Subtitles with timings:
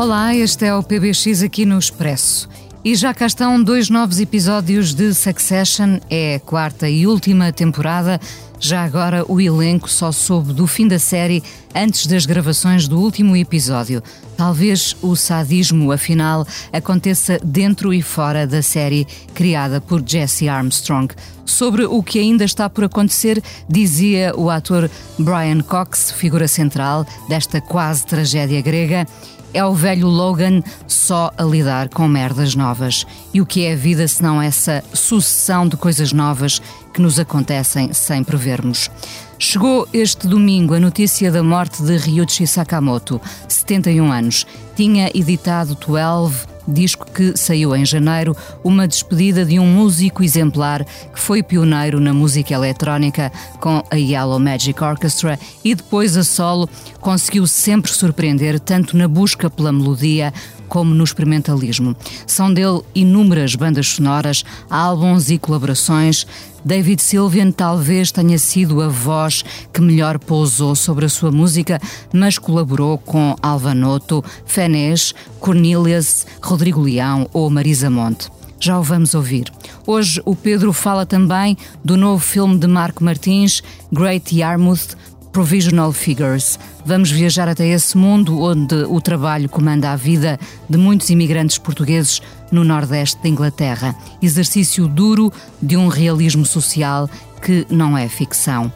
[0.00, 2.48] Olá, este é o PBX aqui no Expresso.
[2.82, 8.18] E já cá estão dois novos episódios de Succession, é a quarta e última temporada.
[8.58, 11.42] Já agora o elenco só soube do fim da série
[11.74, 14.02] antes das gravações do último episódio.
[14.38, 21.14] Talvez o sadismo, afinal, aconteça dentro e fora da série criada por Jesse Armstrong.
[21.44, 27.60] Sobre o que ainda está por acontecer, dizia o ator Brian Cox, figura central desta
[27.60, 29.06] quase tragédia grega.
[29.52, 33.06] É o velho Logan só a lidar com merdas novas.
[33.34, 36.60] E o que é a vida se não essa sucessão de coisas novas
[36.94, 38.90] que nos acontecem sem prevermos?
[39.38, 44.46] Chegou este domingo a notícia da morte de Ryuichi Sakamoto, 71 anos.
[44.76, 51.18] Tinha editado 12 disco que saiu em janeiro, uma despedida de um músico exemplar que
[51.20, 56.68] foi pioneiro na música eletrónica com a Yellow Magic Orchestra e depois a solo,
[57.00, 60.32] conseguiu sempre surpreender tanto na busca pela melodia
[60.70, 61.96] como no experimentalismo.
[62.26, 66.26] São dele inúmeras bandas sonoras, álbuns e colaborações.
[66.64, 71.80] David Sylvian talvez tenha sido a voz que melhor pousou sobre a sua música,
[72.12, 78.30] mas colaborou com Alvanoto, Fenés, Cornelius, Rodrigo Leão ou Marisa Monte.
[78.62, 79.50] Já o vamos ouvir.
[79.86, 84.94] Hoje o Pedro fala também do novo filme de Marco Martins, Great Yarmouth,
[85.32, 86.58] Provisional Figures.
[86.84, 90.38] Vamos viajar até esse mundo onde o trabalho comanda a vida
[90.68, 92.20] de muitos imigrantes portugueses
[92.50, 93.94] no Nordeste da Inglaterra.
[94.20, 95.32] Exercício duro
[95.62, 97.08] de um realismo social
[97.42, 98.72] que não é ficção.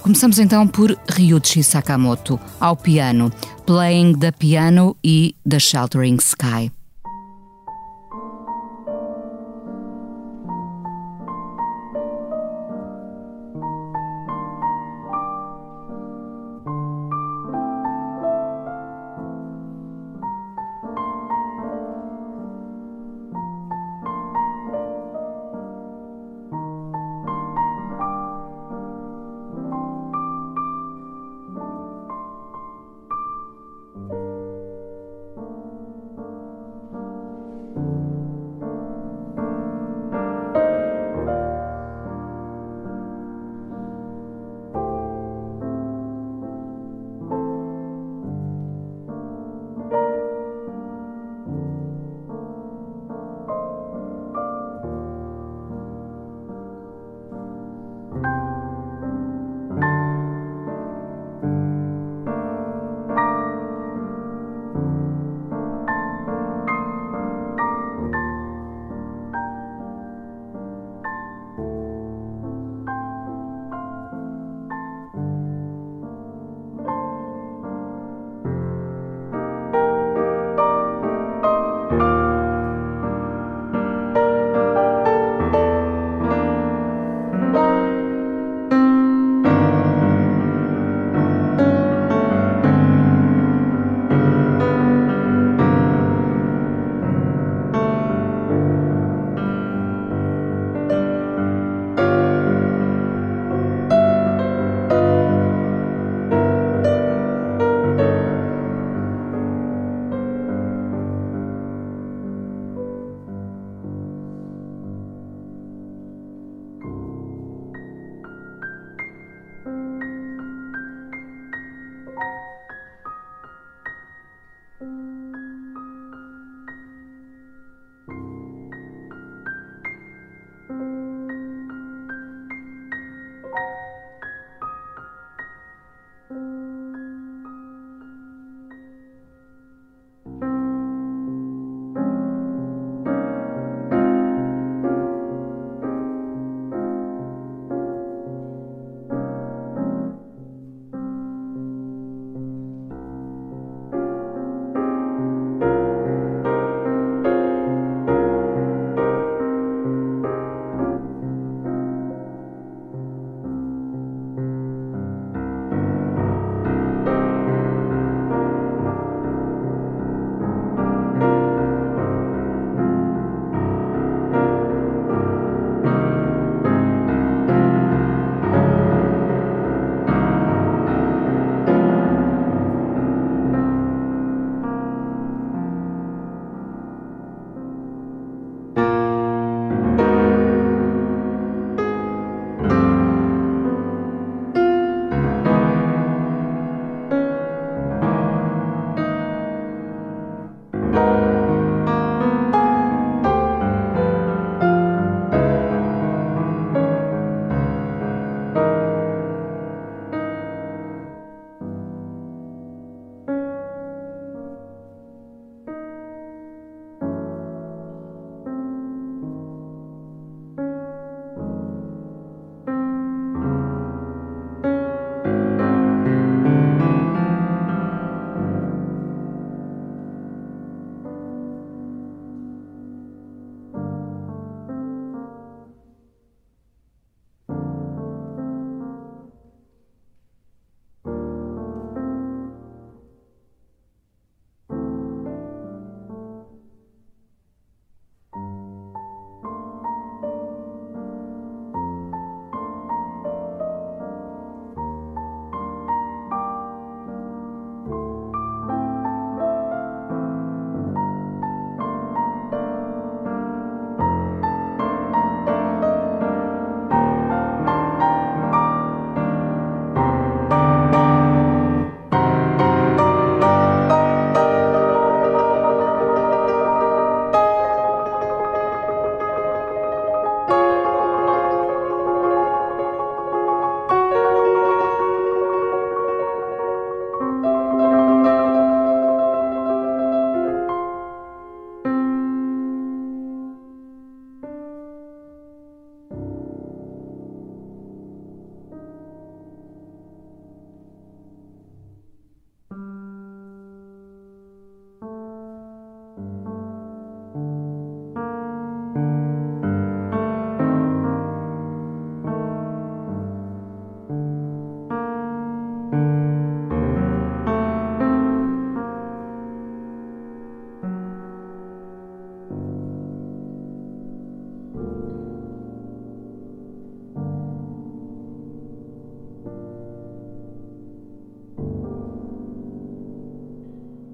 [0.00, 3.30] Começamos então por Ryuichi Sakamoto, ao piano,
[3.66, 6.77] Playing the Piano e The Sheltering Sky.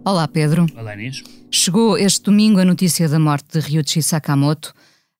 [0.07, 0.67] Olá, Pedro.
[0.77, 1.25] Olá, Inês.
[1.51, 4.75] Chegou este domingo a notícia da morte de Ryuichi Sakamoto.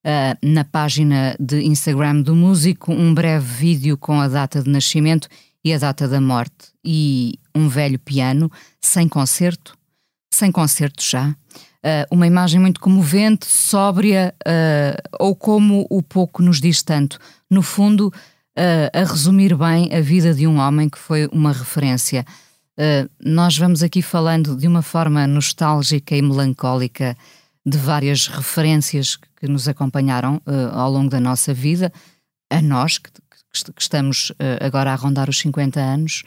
[0.05, 5.27] Uh, na página de Instagram do músico, um breve vídeo com a data de nascimento
[5.63, 9.75] e a data da morte, e um velho piano sem concerto,
[10.31, 11.29] sem concerto já.
[11.29, 17.17] Uh, uma imagem muito comovente, sóbria, uh, ou como o pouco nos diz tanto.
[17.49, 18.13] No fundo,
[18.93, 22.23] a resumir bem a vida de um homem que foi uma referência.
[22.77, 27.17] Uh, nós vamos aqui falando de uma forma nostálgica e melancólica
[27.65, 31.91] de várias referências que nos acompanharam uh, ao longo da nossa vida,
[32.49, 36.23] a nós que, que estamos uh, agora a rondar os 50 anos.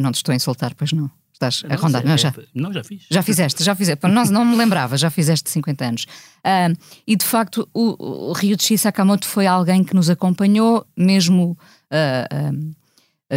[0.00, 1.10] não te estou a insultar, pois não?
[1.32, 2.04] Estás a rondar?
[2.04, 3.06] Não, já, não, já fiz.
[3.10, 4.06] Já fizeste, já fizeste.
[4.06, 6.06] Não, não me lembrava, já fizeste 50 anos.
[7.06, 11.56] e de facto, o, o Ryuichi Sakamoto foi alguém que nos acompanhou, mesmo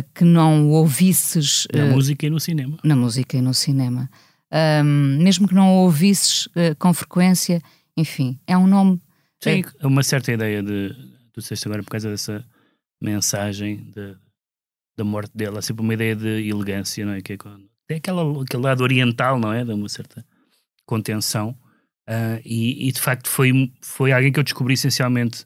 [0.02, 1.68] que não ouvisses.
[1.74, 2.78] Na uh, música e no cinema.
[2.84, 4.10] Na música e no cinema.
[4.52, 7.62] Um, mesmo que não ouvisses uh, com frequência,
[7.98, 9.02] enfim, é um nome.
[9.44, 10.90] Sim, é uma certa ideia de.
[11.34, 12.46] Tu disseste agora por causa dessa
[13.02, 14.16] mensagem de,
[14.96, 17.22] da morte dela, sempre uma ideia de elegância, não é?
[17.22, 19.66] Que é, quando, é aquela, aquele lado oriental, não é?
[19.66, 20.26] De uma certa
[20.86, 21.58] contenção.
[22.08, 25.46] Uh, e, e, de facto foi, foi alguém que eu descobri essencialmente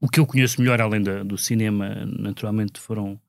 [0.00, 3.20] o que eu conheço melhor além da, do cinema, naturalmente foram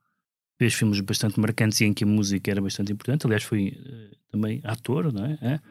[0.60, 3.25] fez filmes bastante marcantes e em que a música era bastante importante.
[3.25, 5.62] Aliás, foi uh, também ator, não é?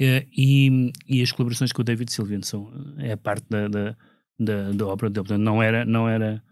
[0.00, 0.26] é?
[0.36, 3.96] e, e as colaborações com o David Sylvian são é a parte da, da,
[4.38, 5.24] da, da obra dele.
[5.24, 6.42] Portanto, não era, não era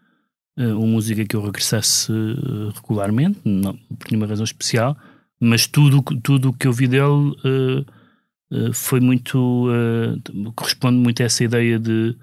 [0.56, 4.96] uh, uma música que eu regressasse uh, regularmente, não, por nenhuma razão especial,
[5.40, 7.34] mas tudo tudo que eu vi dele
[8.72, 9.66] foi muito.
[10.54, 12.16] corresponde muito a essa ideia de.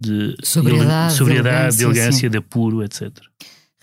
[0.00, 3.10] de sobriedade, sobriedade de elegância, de apuro, etc.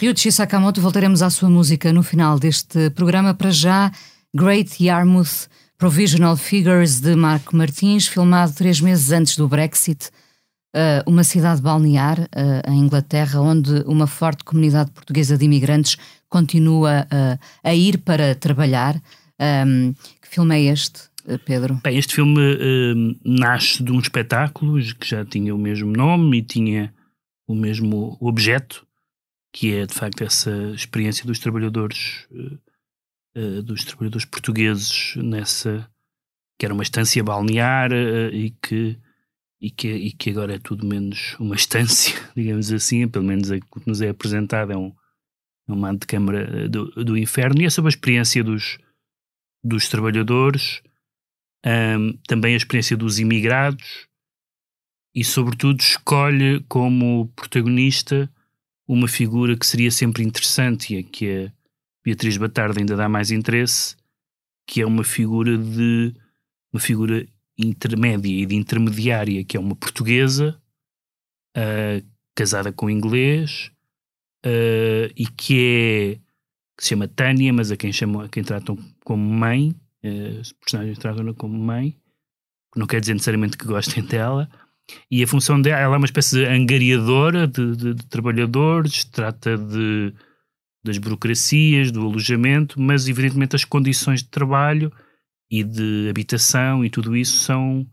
[0.01, 3.33] Ryuichi Sakamoto, voltaremos à sua música no final deste programa.
[3.33, 3.91] Para já,
[4.33, 10.07] Great Yarmouth Provisional Figures de Marco Martins, filmado três meses antes do Brexit,
[10.73, 15.97] uh, uma cidade balnear uh, em Inglaterra, onde uma forte comunidade portuguesa de imigrantes
[16.29, 19.01] continua uh, a ir para trabalhar.
[20.21, 21.01] Que filme é este,
[21.45, 21.79] Pedro?
[21.83, 26.93] Bem, este filme nasce de um espetáculo que já tinha o mesmo nome e tinha
[27.47, 28.85] o mesmo objeto
[29.51, 35.89] que é de facto essa experiência dos trabalhadores uh, dos trabalhadores portugueses nessa
[36.57, 38.97] que era uma estância balnear uh, e que
[39.61, 43.59] e que, e que agora é tudo menos uma estância, digamos assim, pelo menos o
[43.59, 44.93] que nos é apresentado é um,
[45.67, 48.77] é um mando de câmara do, do inferno, e é sobre a experiência dos,
[49.63, 50.81] dos trabalhadores,
[51.65, 54.07] um, também a experiência dos imigrados,
[55.13, 58.31] e sobretudo escolhe como protagonista
[58.93, 61.51] uma figura que seria sempre interessante e a que a
[62.03, 63.95] Beatriz Batarda ainda dá mais interesse,
[64.65, 66.11] que é uma figura de
[66.73, 70.59] uma figura intermédia e de intermediária, que é uma portuguesa
[71.55, 72.05] uh,
[72.35, 73.71] casada com inglês
[74.43, 76.29] uh, e que é
[76.75, 80.51] que se chama Tânia, mas a quem chamam, a quem tratam como mãe, uh, os
[80.53, 81.95] personagens tratam-na como mãe,
[82.75, 84.49] não quer dizer necessariamente que gostem dela,
[85.09, 89.57] e a função dela ela é uma espécie de angariadora de, de, de trabalhadores, trata
[89.57, 90.13] de,
[90.83, 94.91] das burocracias, do alojamento, mas evidentemente as condições de trabalho
[95.49, 97.87] e de habitação e tudo isso são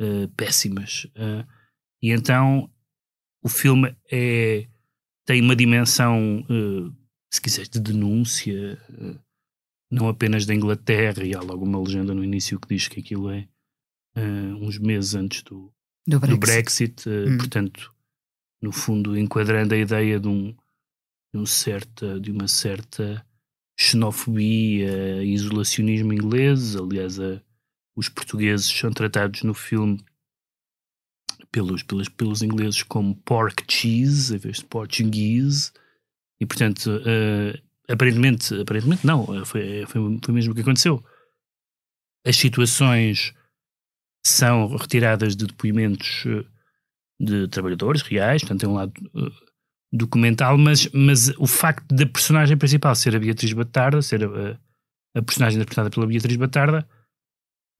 [0.00, 1.04] uh, péssimas.
[1.16, 1.46] Uh,
[2.02, 2.70] e então
[3.42, 4.66] o filme é,
[5.24, 6.96] tem uma dimensão, uh,
[7.30, 8.78] se quiseres, de denúncia,
[9.90, 13.30] não apenas da Inglaterra, e há logo uma legenda no início que diz que aquilo
[13.30, 13.46] é
[14.60, 15.70] uns meses antes do,
[16.06, 17.38] do Brexit, do Brexit uh, hum.
[17.38, 17.94] portanto,
[18.62, 20.52] no fundo, enquadrando a ideia de, um,
[21.32, 23.24] de, um certa, de uma certa
[23.78, 26.76] xenofobia e isolacionismo inglês.
[26.76, 27.40] Aliás, a,
[27.94, 30.02] os portugueses são tratados no filme
[31.50, 35.72] pelos, pelos, pelos ingleses como pork cheese, em vez de portuguese,
[36.40, 37.58] e portanto, uh,
[37.88, 41.02] aparentemente, aparentemente não, foi, foi, foi mesmo o que aconteceu.
[42.24, 43.32] As situações
[44.26, 46.44] são retiradas de depoimentos eh,
[47.18, 49.32] de trabalhadores reais, portanto tem um lado uh,
[49.92, 54.58] documental, mas, mas o facto da personagem principal ser a Beatriz Batarda, ser a,
[55.14, 56.86] a personagem interpretada pela Beatriz Batarda,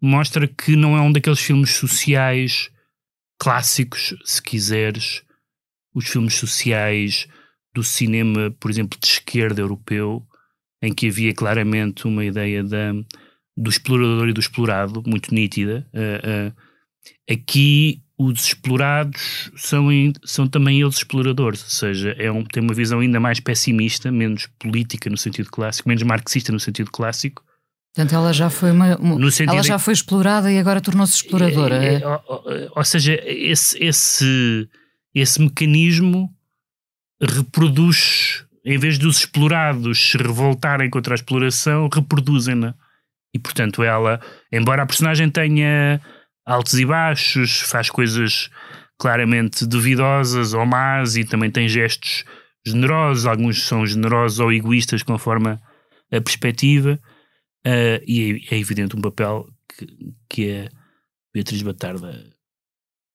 [0.01, 2.71] mostra que não é um daqueles filmes sociais
[3.39, 5.23] clássicos, se quiseres,
[5.95, 7.29] os filmes sociais
[7.75, 10.27] do cinema, por exemplo, de esquerda europeu,
[10.81, 12.93] em que havia claramente uma ideia da
[13.57, 15.87] do explorador e do explorado, muito nítida.
[15.95, 19.89] Uh, uh, aqui os explorados são,
[20.25, 24.49] são também eles exploradores, ou seja, é um, tem uma visão ainda mais pessimista, menos
[24.59, 27.45] política no sentido clássico, menos marxista no sentido clássico,
[27.97, 31.83] Portanto, ela já foi uma, uma ela já foi explorada e agora tornou-se exploradora.
[31.83, 32.45] É, é, ou,
[32.77, 34.69] ou, seja, esse, esse,
[35.15, 36.31] esse mecanismo
[37.19, 42.75] reproduz, em vez dos explorados se revoltarem contra a exploração, reproduzem-na.
[43.37, 44.19] E portanto, ela,
[44.51, 46.01] embora a personagem tenha
[46.47, 48.51] altos e baixos, faz coisas
[48.99, 52.25] claramente duvidosas ou más e também tem gestos
[52.67, 55.51] generosos, alguns são generosos ou egoístas conforme
[56.11, 56.99] a perspectiva,
[57.67, 59.87] uh, e é, é, evidente um papel que,
[60.31, 60.71] que a
[61.35, 62.33] Beatriz Batarda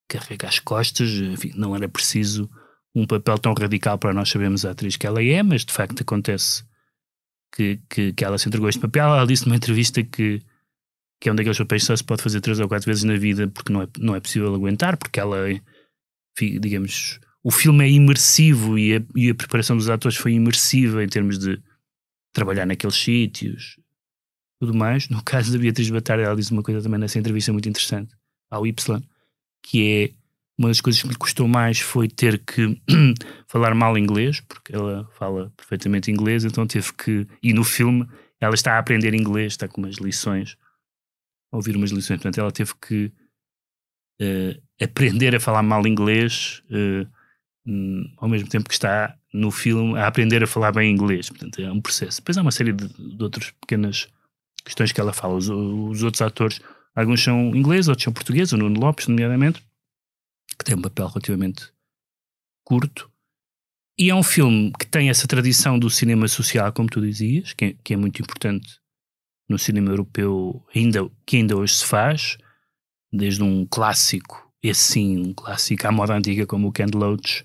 [0.07, 2.47] carrega às costas, enfim, não era preciso
[2.93, 6.01] um papel tão radical para nós sabermos a atriz que ela é, mas de facto
[6.01, 6.63] acontece
[7.51, 9.05] que, que, que ela se entregou a este papel.
[9.05, 10.41] Ela disse numa entrevista que,
[11.19, 13.15] que é um daqueles papéis que só se pode fazer três ou quatro vezes na
[13.17, 15.37] vida porque não é, não é possível aguentar, porque ela,
[16.39, 21.07] digamos, o filme é imersivo e a, e a preparação dos atores foi imersiva em
[21.07, 21.61] termos de
[22.33, 23.77] trabalhar naqueles sítios,
[24.59, 25.09] tudo mais.
[25.09, 28.13] No caso da Beatriz Batalha, ela disse uma coisa também nessa entrevista muito interessante
[28.49, 29.01] ao Y,
[29.63, 30.20] que é
[30.61, 32.79] uma das coisas que lhe custou mais foi ter que
[33.47, 37.27] falar mal inglês, porque ela fala perfeitamente inglês, então teve que.
[37.41, 38.07] E no filme
[38.39, 40.55] ela está a aprender inglês, está com umas lições,
[41.51, 43.11] a ouvir umas lições, portanto ela teve que
[44.21, 47.07] uh, aprender a falar mal inglês uh,
[47.65, 51.59] um, ao mesmo tempo que está no filme a aprender a falar bem inglês, portanto
[51.59, 52.21] é um processo.
[52.21, 54.07] Depois há uma série de, de outras pequenas
[54.63, 55.35] questões que ela fala.
[55.35, 56.59] Os, os outros atores,
[56.95, 59.63] alguns são ingleses, outros são portugueses, o Nuno Lopes, nomeadamente
[60.61, 61.71] que tem um papel relativamente
[62.63, 63.09] curto.
[63.97, 67.65] E é um filme que tem essa tradição do cinema social, como tu dizias, que
[67.65, 68.79] é, que é muito importante
[69.49, 72.37] no cinema europeu, ainda, que ainda hoje se faz,
[73.11, 77.43] desde um clássico, esse sim, um clássico à moda antiga, como o Ken Loach,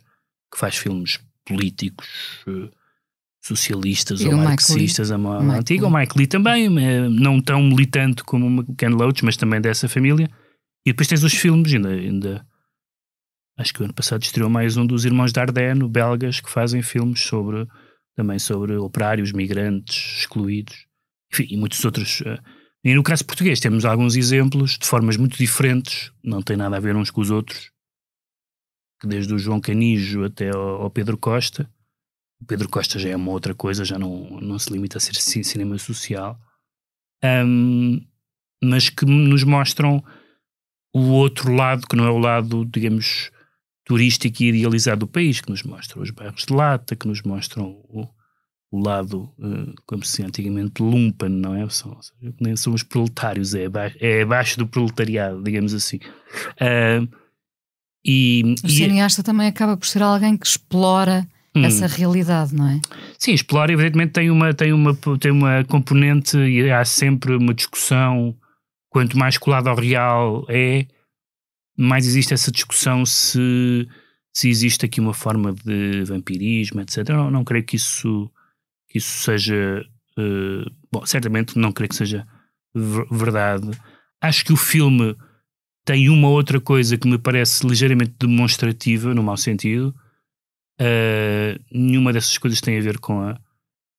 [0.53, 2.07] que faz filmes políticos,
[2.47, 2.71] uh,
[3.43, 8.23] socialistas e ou marxistas à moda antiga, o Mike Lee também, eh, não tão militante
[8.23, 10.31] como o Ken Loach, mas também dessa família.
[10.85, 12.47] E depois tens os filmes, ainda, ainda
[13.57, 17.21] acho que o ano passado estreou mais um dos irmãos Dardenne, belgas, que fazem filmes
[17.21, 17.67] sobre
[18.15, 20.87] também sobre operários, migrantes, excluídos,
[21.33, 22.23] enfim, e muitos outros.
[22.23, 22.39] Eh,
[22.83, 26.81] e no caso português temos alguns exemplos de formas muito diferentes, não tem nada a
[26.81, 27.71] ver uns com os outros,
[29.05, 31.71] desde o João Canijo até ao Pedro Costa.
[32.41, 35.15] O Pedro Costa já é uma outra coisa, já não, não se limita a ser
[35.15, 36.39] cinema social,
[37.23, 38.01] um,
[38.63, 40.03] mas que nos mostram
[40.95, 43.31] o outro lado, que não é o lado, digamos,
[43.87, 47.67] turístico e idealizado do país, que nos mostra os bairros de lata, que nos mostram
[47.89, 48.07] o,
[48.71, 51.69] o lado, uh, como se antigamente, lumpen, não é?
[51.71, 51.97] São,
[52.41, 55.99] nem são os proletários, é abaixo, é abaixo do proletariado, digamos assim.
[56.61, 57.09] Uh,
[58.05, 59.25] e, o e é cineasta é...
[59.25, 61.25] também acaba por ser alguém que explora
[61.55, 61.65] hum.
[61.65, 62.81] essa realidade, não é?
[63.17, 68.37] Sim, explora, evidentemente tem uma, tem uma, tem uma componente e há sempre uma discussão,
[68.91, 70.87] quanto mais colado ao real é,
[71.77, 73.89] mais existe essa discussão se,
[74.33, 77.09] se existe aqui uma forma de vampirismo, etc.
[77.11, 78.31] Não, não creio que isso,
[78.89, 79.85] que isso seja.
[80.19, 82.27] Uh, bom, certamente não creio que seja
[83.11, 83.71] verdade.
[84.21, 85.17] Acho que o filme
[85.85, 89.95] tem uma outra coisa que me parece ligeiramente demonstrativa, no mau sentido.
[90.81, 93.39] Uh, nenhuma dessas coisas tem a ver com a,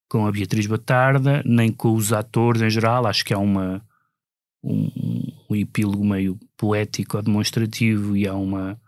[0.10, 3.08] com a Beatriz Batarda, nem com os atores em geral.
[3.08, 3.84] Acho que há uma,
[4.68, 8.80] um, um epílogo meio poético ou demonstrativo e há uma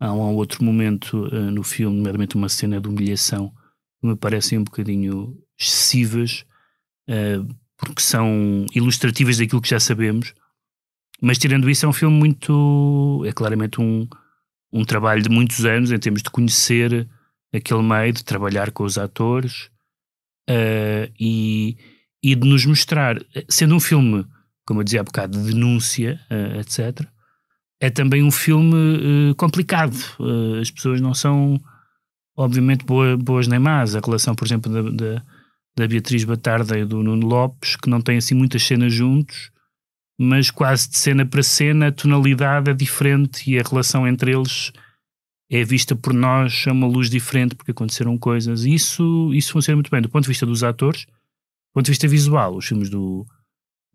[0.00, 3.52] há um outro momento uh, no filme, nomeadamente uma cena de humilhação
[4.00, 6.44] que me parecem um bocadinho excessivas
[7.10, 10.34] uh, porque são ilustrativas daquilo que já sabemos.
[11.20, 14.06] Mas tirando isso é um filme muito é claramente um,
[14.72, 17.08] um trabalho de muitos anos em termos de conhecer
[17.52, 19.68] aquele meio, de trabalhar com os atores
[20.48, 21.76] uh, e,
[22.22, 23.16] e de nos mostrar,
[23.48, 24.24] sendo um filme
[24.68, 27.08] como eu dizia há bocado, de denúncia, uh, etc.
[27.80, 29.96] É também um filme uh, complicado.
[30.20, 31.58] Uh, as pessoas não são,
[32.36, 33.96] obviamente, boa, boas nem más.
[33.96, 35.22] A relação, por exemplo, da, da,
[35.74, 39.50] da, Beatriz Batarda e do Nuno Lopes, que não têm assim muitas cenas juntos,
[40.20, 44.70] mas quase de cena para cena a tonalidade é diferente e a relação entre eles
[45.50, 48.66] é vista por nós a uma luz diferente porque aconteceram coisas.
[48.66, 52.06] Isso, isso funciona muito bem do ponto de vista dos atores, do ponto de vista
[52.06, 52.54] visual.
[52.54, 53.24] Os filmes do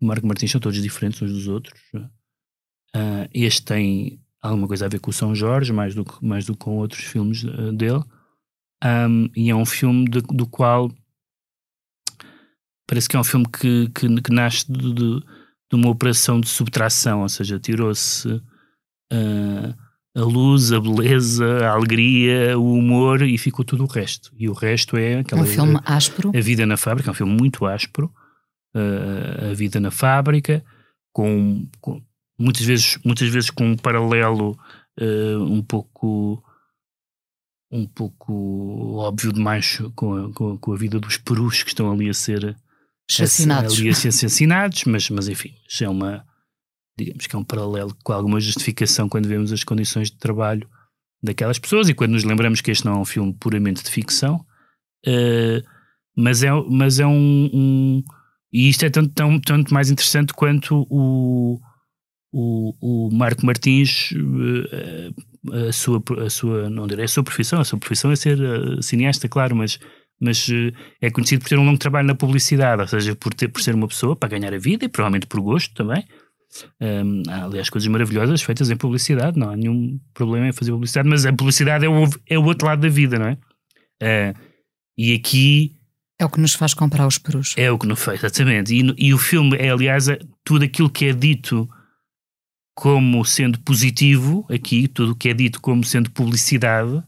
[0.00, 1.80] o Marco Martins são todos diferentes uns dos outros.
[1.94, 6.44] Uh, este tem alguma coisa a ver com o São Jorge, mais do que, mais
[6.44, 8.02] do que com outros filmes uh, dele.
[8.84, 10.92] Um, e é um filme de, do qual
[12.86, 16.48] parece que é um filme que, que, que nasce de, de, de, uma operação de
[16.48, 19.74] subtração, ou seja, tirou-se uh,
[20.14, 24.30] a luz, a beleza, a alegria, o humor e ficou tudo o resto.
[24.36, 25.42] E o resto é aquela.
[25.42, 26.30] Um filme áspero.
[26.36, 28.12] A Vida na Fábrica, é um filme muito áspero
[28.74, 30.64] uh, a vida na fábrica,
[31.12, 32.02] com, com,
[32.38, 34.58] muitas, vezes, muitas vezes com um paralelo
[35.00, 36.42] uh, um pouco
[37.70, 41.90] um pouco óbvio demais com a, com a, com a vida dos perus que estão
[41.90, 42.56] ali a ser
[43.10, 46.24] assassinados, ali a ser assassinados mas, mas enfim, é uma
[46.96, 50.68] digamos que é um paralelo com alguma justificação quando vemos as condições de trabalho
[51.24, 54.44] daquelas pessoas e quando nos lembramos que este não é um filme puramente de ficção,
[55.06, 55.66] uh,
[56.16, 58.04] mas é, mas é um, um,
[58.54, 61.58] E isto é tanto, tão, tanto mais interessante quanto o,
[62.32, 66.70] o, o Marco Martins, uh, a, sua, a sua.
[66.70, 69.78] Não direi a sua profissão, a sua profissão é ser uh, cineasta, claro, mas.
[70.20, 70.48] Mas
[71.02, 73.74] é conhecido por ter um longo trabalho na publicidade, ou seja, por, ter, por ser
[73.74, 76.04] uma pessoa para ganhar a vida e provavelmente por gosto também,
[76.80, 81.08] um, há, aliás, coisas maravilhosas feitas em publicidade, não há nenhum problema em fazer publicidade,
[81.08, 83.32] mas a publicidade é o, é o outro lado da vida, não é?
[84.32, 84.38] Uh,
[84.96, 85.76] e aqui.
[86.24, 87.54] É o que nos faz comprar os perus.
[87.56, 88.74] É o que nos faz, exatamente.
[88.74, 90.06] E, e o filme é, aliás,
[90.42, 91.68] tudo aquilo que é dito
[92.74, 97.02] como sendo positivo, aqui, tudo o que é dito como sendo publicidade,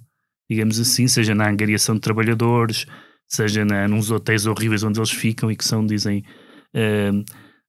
[0.50, 2.86] digamos assim, seja na angariação de trabalhadores,
[3.26, 6.22] seja na, nos hotéis horríveis onde eles ficam e que são, dizem.
[6.74, 7.24] Uh,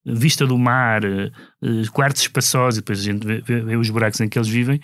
[0.06, 4.20] vista do mar, uh, quartos espaçosos, e depois a gente vê, vê, vê, os buracos
[4.20, 4.82] em que eles vivem,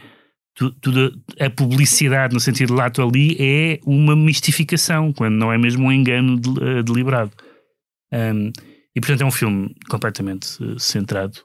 [0.56, 5.92] tudo, a publicidade no sentido lato ali é uma mistificação, quando não é mesmo um
[5.92, 7.32] engano de, uh, deliberado.
[8.14, 8.52] Um,
[8.96, 11.40] e portanto é um filme completamente uh, centrado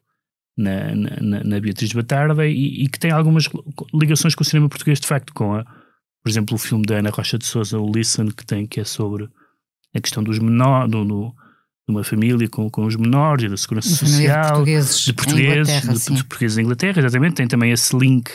[0.57, 3.49] na, na, na, Beatriz Batarda e, e, que tem algumas
[3.94, 7.11] ligações com o cinema português, de facto, com a, por exemplo, o filme da Ana
[7.11, 9.29] Rocha de Souza, o Listen, que tem, que é sobre
[9.94, 11.33] a questão dos menores, do, do
[11.88, 16.16] uma família com, com os menores e da segurança social, de portugueses, de portugueses, de,
[16.16, 18.31] de portugueses em Inglaterra, exatamente, tem também esse link,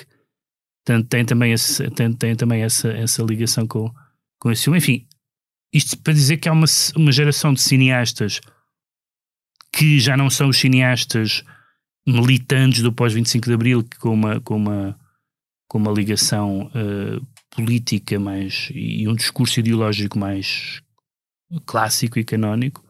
[0.86, 3.92] tem, tem também, esse, tem, tem também essa, essa ligação com,
[4.40, 4.78] com esse filme.
[4.78, 5.08] Enfim,
[5.74, 6.66] isto para dizer que há uma,
[6.96, 8.42] uma geração de cineastas
[9.72, 11.44] que já não são os cineastas
[12.06, 15.00] militantes do pós-25 de Abril, que com uma, com uma,
[15.68, 20.82] com uma ligação uh, política mais e um discurso ideológico mais
[21.66, 22.84] clássico e canónico,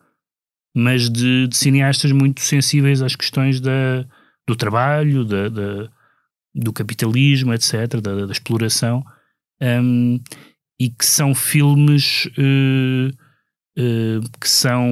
[0.75, 4.05] mas de, de, cineastas muito sensíveis às questões da,
[4.47, 5.91] do trabalho, da, da
[6.53, 9.03] do capitalismo, etc., da, da exploração,
[9.61, 10.19] um,
[10.79, 13.09] e que são filmes uh,
[13.79, 14.89] uh, que são.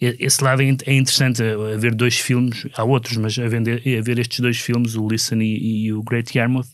[0.00, 4.94] Esse lado é, é interessante, haver dois filmes, há outros, mas haver, estes dois filmes,
[4.94, 6.68] o Listen e, e o Great Yarmouth,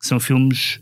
[0.00, 0.80] que são filmes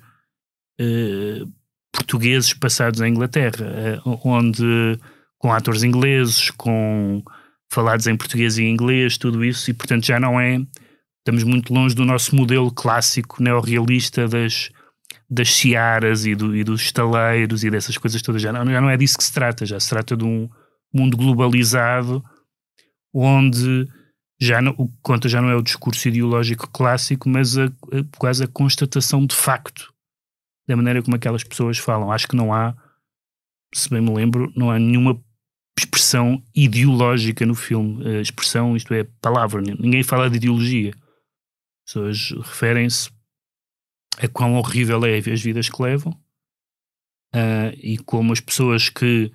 [0.81, 1.51] uh,
[1.93, 4.99] portugueses passados em Inglaterra, onde
[5.39, 7.23] com atores ingleses, com
[7.71, 10.61] falados em português e inglês, tudo isso, e portanto já não é.
[11.27, 14.71] Estamos muito longe do nosso modelo clássico neorrealista das,
[15.29, 18.41] das searas e, do, e dos estaleiros e dessas coisas todas.
[18.41, 20.49] Já não, já não é disso que se trata, já se trata de um
[20.95, 22.25] mundo globalizado
[23.13, 23.89] onde
[24.41, 27.71] já não, o que conta já não é o discurso ideológico clássico, mas a, a,
[28.17, 29.93] quase a constatação de facto
[30.69, 32.13] da maneira como aquelas pessoas falam.
[32.13, 32.73] Acho que não há,
[33.75, 35.21] se bem me lembro, não há nenhuma
[35.77, 38.07] expressão ideológica no filme.
[38.07, 39.61] A expressão, isto é, palavra.
[39.61, 40.95] Ninguém fala de ideologia.
[41.87, 43.11] As pessoas referem-se
[44.19, 46.13] a quão horrível é as vidas que levam
[47.35, 49.33] uh, e como as pessoas que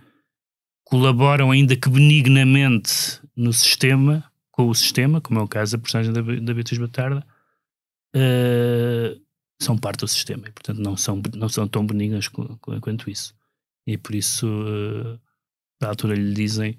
[0.83, 6.11] colaboram, ainda que benignamente, no sistema, com o sistema, como é o caso da personagem
[6.11, 7.25] da, da Beatriz Batarda,
[8.15, 9.21] uh,
[9.61, 13.33] são parte do sistema e, portanto, não são, não são tão benignas quanto isso.
[13.87, 14.47] E por isso.
[14.47, 15.19] Uh,
[15.81, 16.77] da altura lhe dizem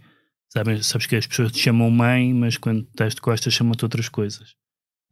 [0.49, 4.09] sabes, sabes que as pessoas te chamam mãe, mas quando estás de costas chamam-te outras
[4.09, 4.55] coisas.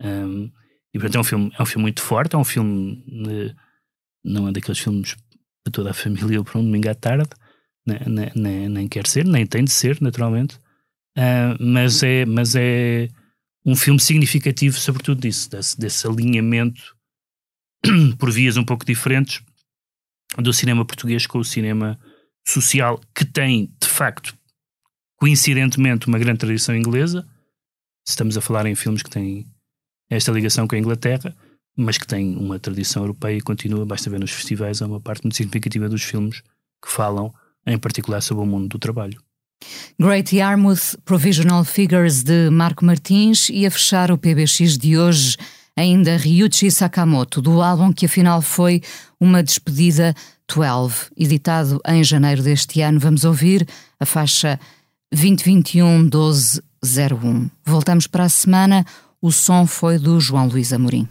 [0.01, 0.51] Um,
[0.95, 3.55] e portanto é um filme, é um filme muito forte, é um filme de,
[4.25, 5.17] não é daqueles filmes
[5.63, 7.29] para toda a família para um domingo à tarde,
[7.87, 10.57] nem, nem, nem quer ser, nem tem de ser, naturalmente,
[11.17, 13.09] uh, mas, é, mas é
[13.65, 16.97] um filme significativo, sobretudo disso, desse, desse alinhamento
[18.19, 19.43] por vias um pouco diferentes
[20.39, 21.99] do cinema português com o cinema
[22.47, 24.37] social que tem, de facto,
[25.17, 27.27] coincidentemente, uma grande tradição inglesa.
[28.07, 29.47] Estamos a falar em filmes que têm
[30.11, 31.35] esta ligação com a Inglaterra,
[31.77, 35.23] mas que têm uma tradição europeia e continua, basta ver nos festivais, é uma parte
[35.23, 36.43] muito significativa dos filmes
[36.83, 37.33] que falam,
[37.67, 39.23] em particular, sobre o mundo do trabalho.
[39.99, 45.37] Great Yarmouth Provisional Figures de Marco Martins e a fechar o PBX de hoje
[45.77, 48.83] ainda Ryuichi Sakamoto, do álbum que afinal foi
[49.19, 50.15] uma despedida
[50.53, 52.99] 12, editado em janeiro deste ano.
[52.99, 53.67] Vamos ouvir
[53.99, 54.59] a faixa
[55.15, 57.51] 2021-1201.
[57.65, 58.85] Voltamos para a semana.
[59.23, 61.07] O som foi do João Luís Amorim.